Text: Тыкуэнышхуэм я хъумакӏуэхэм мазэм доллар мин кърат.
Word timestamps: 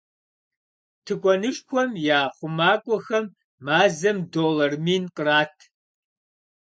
Тыкуэнышхуэм 1.05 1.91
я 2.19 2.21
хъумакӏуэхэм 2.35 3.25
мазэм 3.65 4.17
доллар 4.33 4.73
мин 4.85 5.03
кърат. 5.15 5.55